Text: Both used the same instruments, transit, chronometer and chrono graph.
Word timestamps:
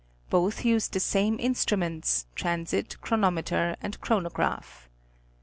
Both 0.31 0.65
used 0.65 0.93
the 0.93 0.99
same 0.99 1.39
instruments, 1.39 2.25
transit, 2.33 2.99
chronometer 3.01 3.75
and 3.83 4.01
chrono 4.01 4.31
graph. 4.31 4.89